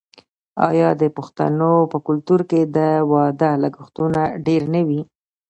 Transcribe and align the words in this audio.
آیا 0.67 0.89
د 1.01 1.03
پښتنو 1.17 1.73
په 1.91 1.97
کلتور 2.07 2.41
کې 2.49 2.61
د 2.75 2.77
واده 3.11 3.51
لګښتونه 3.63 4.21
ډیر 4.45 4.61
نه 4.73 4.81
وي؟ 4.87 5.01